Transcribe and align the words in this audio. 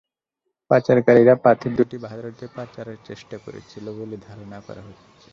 পাচারকারীরা 0.71 1.35
পাথর 1.43 1.71
দুটি 1.77 1.97
ভারতে 2.05 2.45
পাচারের 2.55 2.99
চেষ্টা 3.07 3.35
করছিল 3.45 3.85
বলে 3.99 4.15
ধারণা 4.27 4.57
করা 4.67 4.81
হচ্ছে। 4.87 5.27